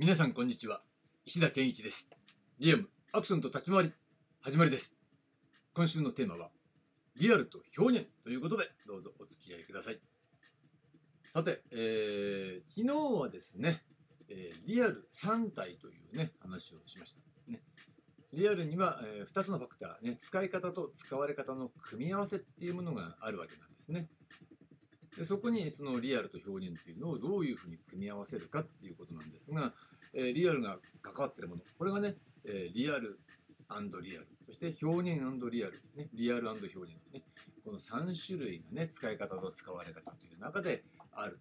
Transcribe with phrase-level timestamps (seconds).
[0.00, 0.80] 皆さんこんにちは。
[1.26, 2.08] 石田健一です。
[2.60, 3.90] リアムアクションと立ち回り
[4.40, 4.92] 始まりです。
[5.74, 6.50] 今週のテーマは
[7.20, 9.98] リアルと表現ということでどうぞお付き合いください。
[11.24, 13.80] さて、えー、昨日はですね、
[14.30, 17.50] えー、リアル3体というね話をしました。
[17.50, 17.58] ね。
[18.34, 24.06] リアルには、えー、2つのファクター、ね、使い方と使われ方の組み合わせっていうものがあるわけなんですね。
[25.18, 29.72] でそこにそのリアルと表現っていうのをどういうふうに組み合わせるかっていうことなんですが、
[30.14, 31.62] えー、リアルが関わってるもの。
[31.76, 32.14] これがね、
[32.46, 33.18] えー、リアル
[34.00, 34.26] リアル。
[34.46, 35.20] そして表現
[35.50, 36.78] リアル、ね、リアル表現。
[37.12, 37.22] ね
[37.64, 41.36] この3種類のね使い方と使われ方という中である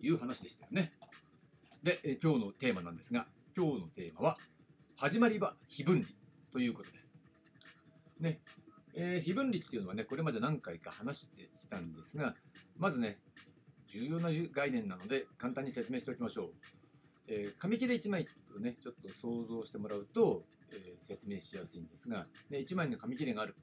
[0.00, 0.90] という話でしたよね。
[1.84, 3.26] で、えー、今日のテーマなんですが
[3.56, 4.36] 今日のテーマは
[4.96, 6.12] 始まりは非分離
[6.52, 7.12] ということです。
[8.20, 8.40] ね。
[8.94, 12.34] えー、非分離っていうのはねこれまで何回か話してきたんですが
[12.78, 13.16] まずね、
[13.86, 16.52] 重要な概念なので簡単に説明しておきましょう。
[17.28, 18.26] えー、紙切れ1枚
[18.56, 20.40] をね、ちょっと想像してもらうと、
[20.72, 23.54] えー、説明しやすいんですが、ね、1枚の紙切れがある。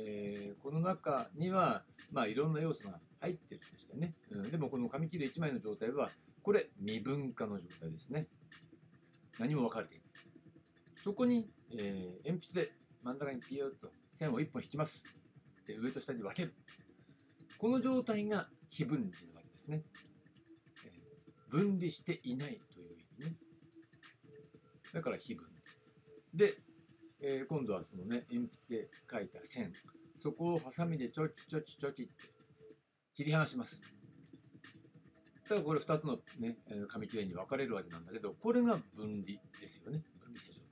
[0.00, 1.82] えー、この中には、
[2.12, 6.08] まあ、いろんな要素が入ってるとしてね、うん、でもこの紙切れ1枚の状態は、
[6.42, 8.26] これ未分化の状態ですね。
[9.40, 10.08] 何も分かれていない。
[10.94, 12.70] そこに、えー、鉛筆で
[13.08, 15.02] 真ん中にピヨッと線を1本引きます。
[15.66, 16.52] で上と下に分ける。
[17.56, 19.82] この状態が非分離なわけですね。
[20.84, 20.92] え
[21.48, 23.36] 分離していないという意味ね。
[24.92, 25.56] だから非分離。
[26.34, 26.52] で、
[27.22, 29.72] えー、今度はそのね、鉛筆で書いた線、
[30.22, 32.12] そこをハサミでちょきちょきちょきって
[33.14, 33.80] 切り離します。
[35.48, 40.02] だからこれ2つのね、紙切れに分かれるわけなんだけど、これが分離ですよね。
[40.20, 40.67] 分離した状態。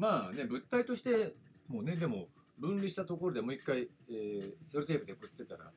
[0.00, 1.34] まあね、物体として、
[1.68, 5.70] もうね、でも、分離したところでもう一回、えー、セロテープでくっつけたら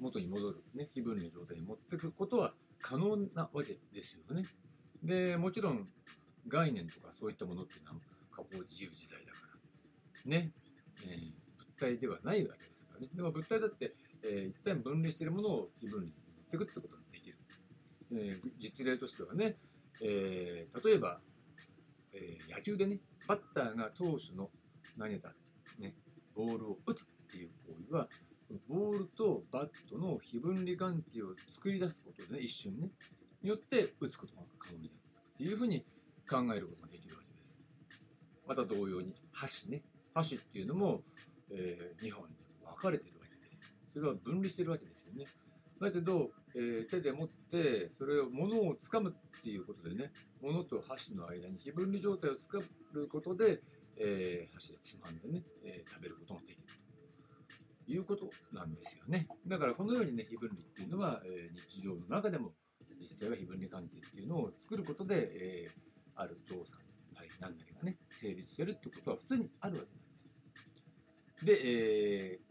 [0.00, 4.42] 元に戻る、ね、非分離の状態に持っていくことは可能なわけですよね。
[5.04, 5.86] でもちろん
[6.48, 7.96] 概念とかそういったものっていうのは
[8.30, 9.38] 加工自由自在だか
[10.24, 10.50] らね、
[11.06, 13.08] えー、物体ではないわけですからね。
[13.14, 13.92] でも物体だって、
[14.24, 17.36] えー、一旦分離しているものを非分離に持っていくってことができる。
[18.12, 19.54] えー、実例としてはね、
[20.02, 21.20] えー、例えば、
[22.14, 22.98] えー、野球でね、
[23.28, 24.48] バッターが投手の
[24.98, 25.30] 投げた
[25.80, 25.94] ね、
[26.34, 28.08] ボールを打つっていう行為は、
[28.68, 32.90] ボールとバットの非分離関係を作り出すことでね、一瞬ね、
[33.42, 34.94] によって打つことが可能になる
[35.28, 35.84] っていうふうに
[36.28, 37.58] 考えることができるわけです。
[38.46, 39.82] また同様に箸ね、
[40.14, 40.98] 箸っていうのも、
[41.52, 43.42] えー、2本に分かれてるわけで、
[43.92, 45.24] それは分離してるわけですよね。
[45.80, 50.10] だけど、えー、手で持って、それを物を掴むっていうことでね、
[50.42, 52.60] 物と箸の間に非分離状態を作
[52.92, 53.62] ることで、
[53.98, 56.56] えー、箸でつまんでね、えー、食べることができる
[57.86, 59.26] ということなんですよね。
[59.46, 62.52] だからこのようにね、非分離っていうのは、えー、日常の中でも
[63.00, 65.70] 実際は非分離関係っていうのを作ることで、えー、
[66.16, 66.76] ある動作
[67.14, 70.18] なり何なりがね、成立するってことは普通にあるわけなんで
[71.38, 71.46] す。
[71.46, 72.50] で、えー、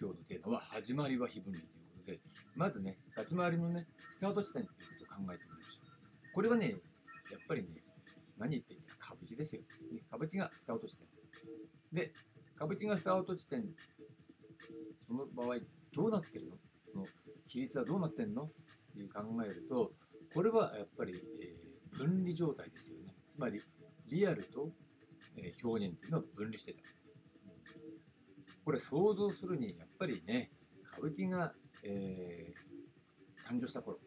[0.00, 1.77] 今日のテーマは、始まりは非分離
[2.12, 2.20] い、
[2.56, 5.72] まずね、立ち回りのね、スタート地点ということを考えてみましょ
[6.30, 6.34] う。
[6.34, 7.68] これはね、やっぱりね、
[8.38, 9.62] 何言ってんだ歌舞伎ですよ。
[10.08, 11.08] 歌舞伎がスタート地点。
[11.92, 12.12] で、
[12.56, 13.64] 歌舞伎がスタート地点、
[15.06, 15.58] その場合
[15.94, 16.56] どうなってるの？
[16.92, 17.06] その
[17.46, 18.44] 比率はどうなってんの？
[18.44, 18.48] っ
[18.92, 19.90] ていう考えると、
[20.34, 23.14] これはやっぱり、えー、分離状態ですよね。
[23.26, 23.60] つまり、
[24.08, 24.70] リアルと、
[25.36, 26.80] えー、表現っていうのは分離してた。
[28.64, 30.50] これ想像するに、やっぱりね、
[30.98, 31.52] 歌舞伎が、
[31.84, 33.98] えー、誕生した頃、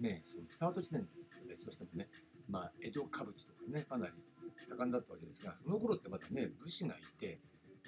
[0.00, 1.08] ね、そのスタート地点
[1.48, 2.08] 別としてもね、
[2.48, 4.12] まあ、江戸歌舞伎とかね、かなり
[4.56, 7.40] 盛んだったわけですが、その頃ってまたね、武士がいて、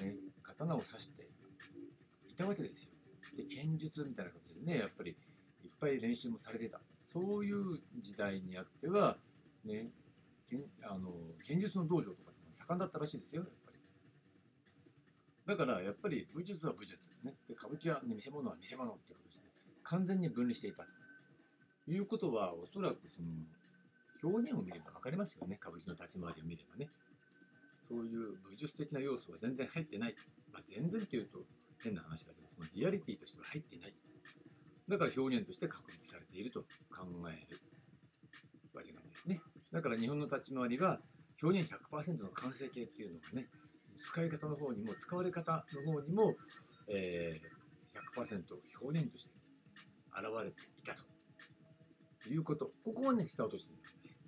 [0.03, 1.29] ね、刀を刺して
[2.31, 2.93] いたわけですよ。
[3.37, 5.17] で、剣術みたいな形でね、やっぱりいっ
[5.79, 6.81] ぱい練習もされてた。
[7.03, 9.17] そういう時代にあっては、
[9.65, 9.91] ね、
[10.49, 11.11] 剣あの
[11.47, 13.45] 剣術の道場とかも盛んだったらしいですよ、
[15.47, 19.45] だから、やっぱり武術は武術、ね、で歌舞伎は、見せ物は見せ物ってことですね。
[19.85, 20.89] 完全に分離していたと。
[21.89, 23.29] いうことは、おそらくその
[24.23, 26.89] 表現を見れば分かりますよね、歌舞伎の立ち回りを見ればね。
[27.89, 30.15] そういう武術的な要素は全然入ってない。
[30.53, 31.39] まあ、全然っていうと
[31.83, 33.95] 変な話だけど、そのリアリティとしては入ってない。
[34.89, 36.67] だから表現として確立されていると考
[37.31, 37.59] える
[38.75, 39.41] わけなんですね。
[39.71, 41.01] だから日本の立ち回りは
[41.43, 43.47] 表現100%の完成形っていうのがね、
[44.07, 46.35] 使い方の方にも使われ方の方にも、
[46.89, 48.43] えー、100%
[48.81, 49.31] 表現として
[50.17, 50.95] 現れていた
[52.23, 52.71] ということ。
[52.85, 54.21] ここがね、スタートしてるんです。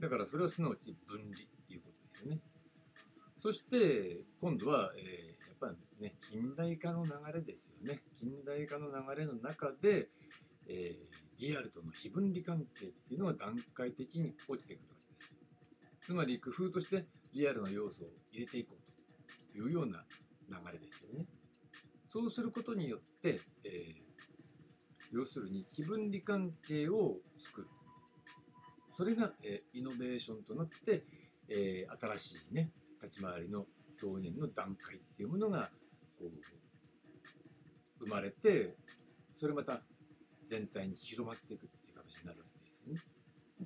[0.00, 1.32] だからそれはすなわち分離っ
[1.66, 2.40] ていうことですよね。
[3.40, 8.02] そして、今度は、えー、やっぱりね、近代化の流れですよね。
[8.20, 10.08] 近代化の流れの中で、
[10.68, 15.36] えー、リアルとの非分離関係っていうのが段階的に落ちてくるわけです
[16.00, 17.04] つまり工夫として
[17.34, 20.04] リアルな要素を入れていこうというような
[20.48, 21.26] 流れですよね
[22.08, 27.68] そうすることによって、えー、要するに非分離関係を作る
[28.96, 31.04] それが、えー、イノベーションとなって、
[31.48, 32.70] えー、新しいね
[33.02, 33.64] 立ち回りの
[34.02, 35.60] 表現の段階っていうものが
[36.18, 38.74] こう生まれて
[39.38, 39.80] それまた
[40.48, 43.00] 全体に広まっていくっていう形になるわけですよね。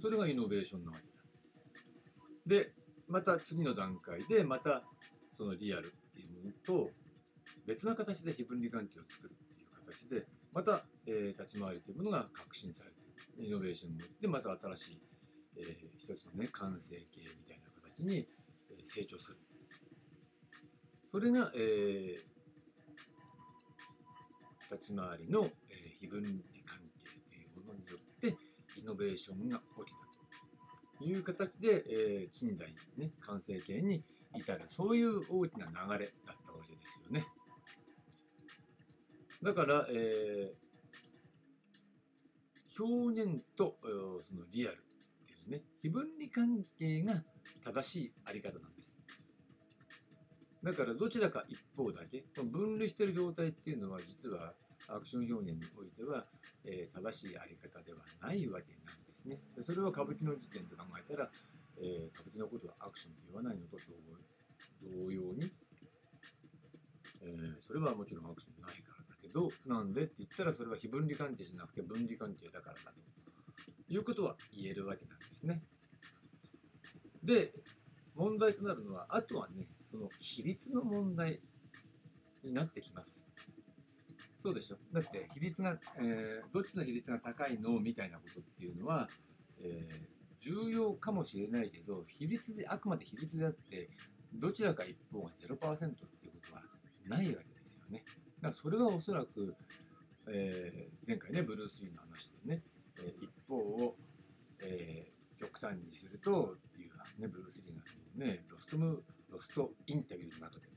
[0.00, 2.62] それがイノベーションなわけだ。
[2.62, 2.72] で、
[3.08, 4.82] また次の段階でまた
[5.36, 6.52] そのリアルっていうもの
[6.86, 6.90] と
[7.66, 12.96] 別な形で非分離関係を作るっていう形でまた、えー、立ち回りというものが革新されて
[13.38, 15.00] イノベーションによってまた新しい、
[15.58, 15.66] えー、
[15.98, 18.26] 一つのね完成形みたいな形に、
[18.82, 19.38] 成長する。
[21.10, 22.32] それが、えー、
[24.72, 25.48] 立ち回りの、え、
[26.00, 26.34] 非分離
[26.64, 28.28] 関係というものによって
[28.80, 30.01] イノベーションが起きた
[31.04, 34.00] いう形で、えー、近代ね完成形に
[34.36, 37.24] 至るそういう大きな流れだったわけですよね。
[39.42, 43.76] だから、えー、表現と
[44.18, 44.78] そのリアルっ
[45.26, 47.14] ていうね非分離関係が
[47.64, 48.98] 正しいあり方なんです。
[50.62, 54.52] だからどちらか一方だけ分類してる状態っていうのは実は
[54.88, 56.24] アクション表現においては、
[56.64, 59.38] えー、正しいあり方ではないわけなんですね。
[59.64, 61.30] それは歌舞伎の時点で考えたら、
[61.78, 63.76] えー、歌舞伎のことはアクションと言わないのと
[64.82, 65.50] 同様に、
[67.22, 75.60] えー、それはもちろんアクションないからだけどなんでって言ったらそれは非分離関係じゃなくて分離関係だからだということは言えるわけなんですね。
[77.22, 77.52] で
[78.16, 81.38] 問題となるのはあとはねその比率の問題
[82.42, 83.31] になってきます。
[84.42, 84.76] そうでしょ。
[84.92, 89.06] だって比率が、えー、どっちの比率が高いのみたいなことっていうのは、
[89.62, 93.86] えー、重要かもしれないけど、比率で、あくまで比率であって、
[94.34, 96.62] どちらか一方が0%っていうことは
[97.06, 98.02] ないわけですよね。
[98.40, 99.54] だからそれはおそらく、
[100.28, 102.62] えー、前回ね、ブルース・リーの話でね、
[102.98, 103.96] えー、一方を、
[104.66, 105.06] え、
[105.38, 110.71] 極端にするとっていうね、ブルース・リーがね、ロストム、ロストインタビューの中で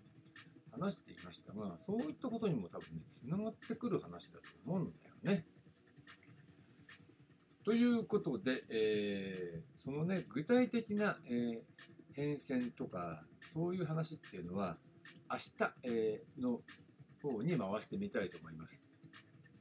[0.79, 5.45] 話していましたが、そういったことにも多分ね、つながってくる話だと思うんだよね。
[7.63, 11.59] ということで、えー、そのね、具体的な、えー、
[12.13, 14.77] 変遷とか、そういう話っていうのは、
[15.31, 16.61] 明日、えー、の
[17.23, 18.81] 方に回してみたいと思います。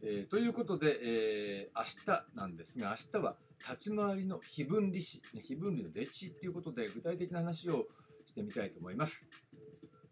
[0.02, 7.86] えー、ということで、えー、明日なんですが、明日は立ち回りの非分離史、ね、非分離の歴史ということで、具体的な話を
[8.26, 9.26] してみたいと思います。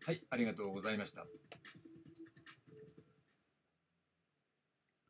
[0.05, 1.25] はい、ありがとうございました。